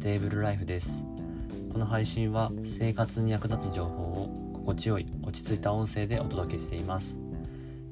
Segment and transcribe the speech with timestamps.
[0.00, 1.04] テーブルライフです。
[1.70, 7.20] この配信は生活に役立つ情報を心地よい落ち着いた音声でお届けしています。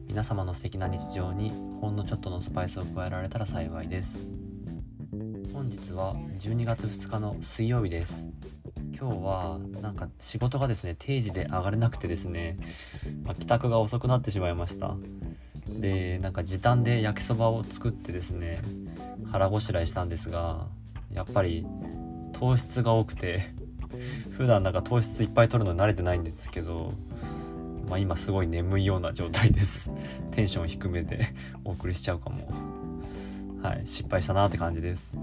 [0.07, 1.53] 皆様の素敵な日常に
[1.83, 4.27] ほんのちょっとのスパイスを加えられたら幸いです。
[5.53, 8.27] 本日は12月2日の水曜日です。
[8.99, 12.57] 今日はなんか仕事がですね定時で上がれなくてですね、
[13.23, 14.97] まあ、帰宅が遅くなってしまいました。
[15.69, 18.63] でなんか時短で焼きそばを作ってですね
[19.31, 20.69] 腹ごしらえしたんですが
[21.13, 21.67] やっぱり
[22.33, 23.41] 糖質が多くて
[24.37, 26.93] 普段なんか糖質いっぱい取るの慣れてないんですけど、
[27.89, 29.91] まあ、今すごい眠いような状態です。
[30.33, 31.27] テンション低めで
[31.65, 32.47] お送りしちゃうかも。
[33.63, 35.15] はい失敗したなって感じです。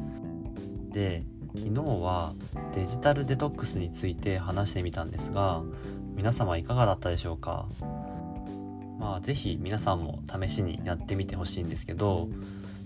[0.92, 1.24] で
[1.56, 2.34] 昨日は
[2.74, 5.64] デジタルデトックスについて話してみたんですが
[6.16, 7.66] 皆様いかがだったでしょうか？
[9.00, 12.28] まあ是非皆さんも試しにやってみてほしいんですけど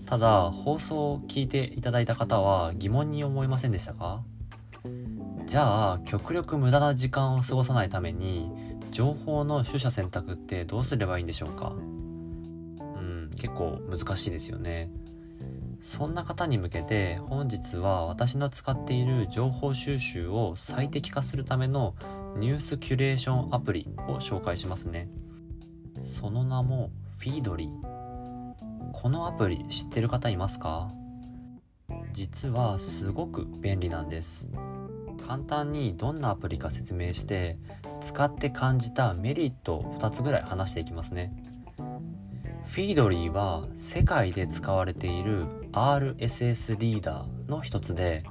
[0.09, 4.23] ただ放送を聞いていただいた方は疑問に思いませんでしたか？
[5.45, 8.49] じゃあ極力無駄な時間を過ごさないために
[8.89, 11.75] 情報の取捨選択ってどうすればいいんでしょうか？
[11.75, 14.89] うん結構難しいですよね。
[15.79, 21.93] そんな方に向けて本日は私の使っている情報収集を最適化するための
[22.37, 25.07] ニュースキュレーションアプリを紹介しますね。
[26.03, 27.98] その名もフィードリー
[28.93, 30.89] このアプリ知ってる方いますか？
[32.13, 34.49] 実はすごく便利なんです。
[35.25, 37.57] 簡単にどんなアプリか説明して
[38.01, 41.33] 使って感じたメリットを2つぐらい話していきますね。
[42.65, 48.23] フィードリーは世界で使われている RSS リーダーの一つで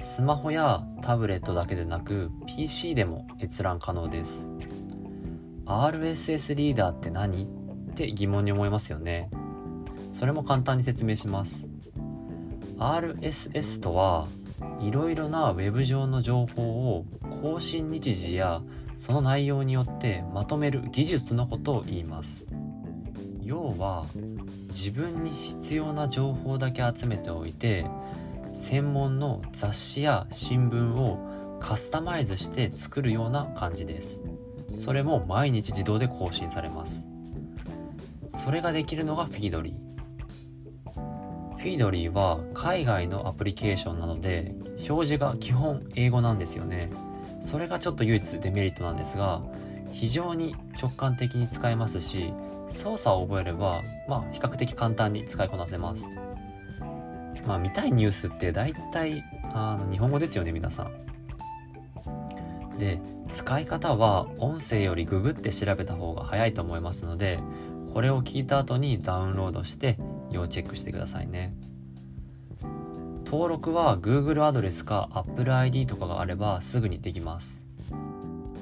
[0.00, 4.48] スマホやタブレットだけでなく PC でも閲覧可能です。
[5.66, 7.44] RSS リーダーって何？
[7.44, 9.30] って疑問に思いますよね。
[10.18, 11.68] それも簡単に説明します。
[12.78, 14.28] RSS とは
[14.80, 17.04] いろいろな web 上の情報を
[17.42, 18.62] 更新日時や
[18.96, 22.46] その内容によってまとめる技術のことを言います。
[23.42, 24.06] 要は
[24.68, 27.84] 自分に必要な情報だけ集めておいて
[28.54, 34.22] 専門の雑誌や新聞をカスタマイズして作るような感じです。
[34.74, 37.06] それも毎日自動で更新されます。
[38.30, 39.72] それができるのがフィードリ。
[39.72, 39.85] ー
[41.66, 44.54] フィードリーは海外のアプリケーションなので
[44.88, 46.90] 表示が基本英語なんですよね。
[47.40, 49.42] それがちょっと唯一デメリットなんですが
[49.90, 52.32] 非常に直感的に使えますし
[52.68, 56.08] 操作を覚えればまあ比較的簡単に使いこなせます。
[57.44, 60.92] まあ見たいニュースって大体あの日本語ですよね皆さん。
[62.78, 67.40] で使い方は音声よりググって調べた方が早いと思いますので
[67.92, 69.98] これを聞いた後にダウンロードして
[70.30, 71.54] 要チェックしてくださいね。
[73.24, 77.64] 登録は Google アドレスか Apple ID とかがあればすぐにできます。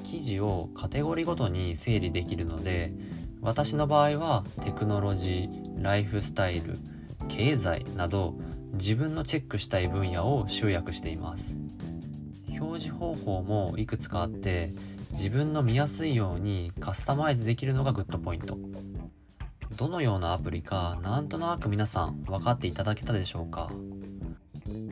[0.03, 2.93] 記事をカテゴリーごとに整理できるので
[3.41, 6.79] 私の場合はテクノロジーライフスタイル
[7.27, 8.35] 経済など
[8.73, 11.59] 自分のチェックしたい分野を集約しています。
[12.59, 14.73] 表示方法もいくつかあって
[15.11, 18.57] 自分の見やすいようにカスタマイズできるのがグッドポイント。
[19.77, 23.69] どのようなアプリかなんとなく皆さん分かっていただけたでしょうか？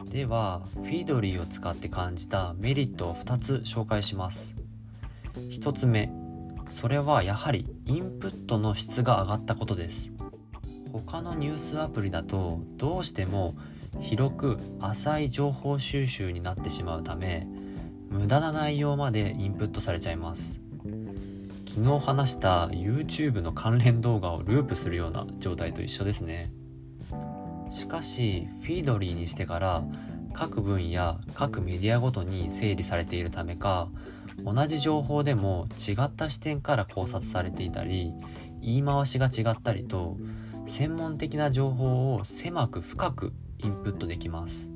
[0.09, 4.55] では Feedly を使って感じたメリットを2つ紹介します。
[5.35, 6.11] 1つ目
[6.69, 10.11] それはやはりインプットの質が上がったことです。
[10.91, 13.55] 他のニュースアプリだとどうしても
[13.99, 17.47] 広く浅い情報収集になってしまうため
[18.09, 20.62] 無駄な内容までインプットされちゃいます。
[21.73, 26.51] 昨日話した YouTube の関連動画をループするような状態と一緒ですね。
[27.71, 29.83] しかしフィードリーにしてから
[30.33, 33.89] 各分野各メディアごとに整理されているためか
[34.45, 38.13] 同じ情報でも違った視点から考察されていたり
[38.61, 40.17] 言い回しが違ったりと
[40.67, 44.69] 専門的な情報を狭く深くインプットできます。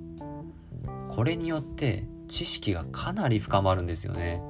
[1.10, 4.42] これによって知識がかなり深まるんですよね。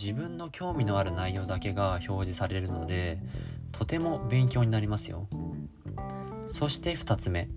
[0.00, 3.18] 自分の興味のある内容だけが表示されるので
[3.72, 5.26] とても勉強になりますよ。
[6.46, 7.48] そして2つ目。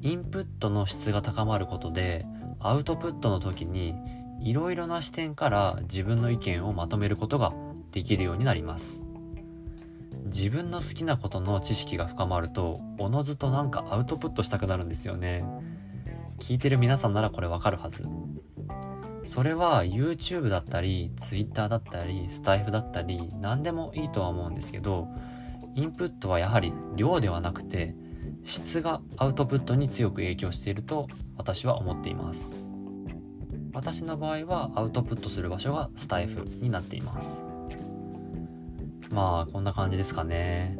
[0.00, 2.24] インプットの質が高まることで
[2.60, 3.94] アウトプットの時に
[4.40, 7.52] いろいろな視点から自分の意見をまとめることが
[7.90, 9.00] できるようになります。
[10.26, 15.44] 自分の好きなことの知識が深まるとおのずとなんかアウトプットしたくなるんですよね。
[16.38, 18.04] 聞いてる皆さんならこれわかるはず。
[19.28, 25.06] それは YouTube だったり Twitter だったりスタイフだったり何でもいいとは思うんですけど
[25.74, 27.94] インプットはやはり量ではなくて
[28.44, 32.56] 質がアウトプットに強く影響していると私は思っています。
[33.74, 37.44] 私の場合はアウトプットする場所がスタイフになっています。
[39.10, 40.78] まあこんな感じですかね。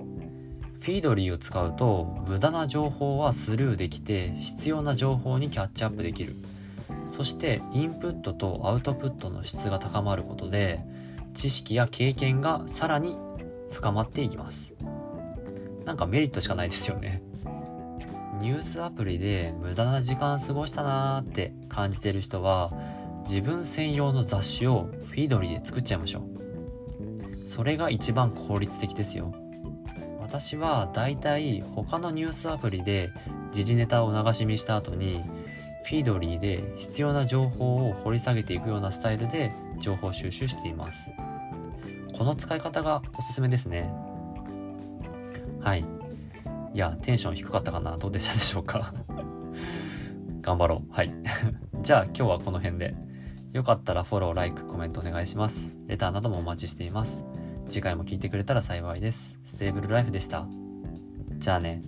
[0.80, 6.34] フィードリーを使うと無駄な情報はスルーできて必要な情報にキャッチアップできる。
[7.06, 10.80] そしてインプットとアウトプットの質が高まることで
[11.34, 13.16] 知識や経験がさらに
[13.70, 14.74] 深まっていきます。
[15.84, 17.22] なんかメリットしかないですよね。
[18.40, 22.70] ニュースアプリで無駄な時間過ごしたなーって感じてる人は
[23.26, 27.48] 自分専用の雑誌をフィードリーで作っちゃいましょう。
[27.48, 29.34] それが一番効率的ですよ。
[30.20, 33.10] 私はだいたい他のニュースアプリで
[33.50, 35.22] 時事ネタを流し見した後に
[35.88, 41.10] フィードリーで必要な情報を掘り下げていくようなスタイルで情報収集しています
[42.12, 43.90] この使い方がおすすめですね
[45.60, 45.84] はい
[46.74, 47.96] いやテンション低かったかな？
[47.96, 48.92] どうでしたでしょうか？
[50.42, 51.12] 頑張ろうはい
[51.80, 52.94] じゃあ今日はこの辺で
[53.54, 55.74] よかったらフォロー、ライク、コメントお願いします。
[55.86, 57.24] レターなどもお待ちしています。
[57.70, 59.40] 次回も聞いてくれたら幸いです。
[59.42, 60.46] ステーブルライフでした。
[61.38, 61.82] じゃあね。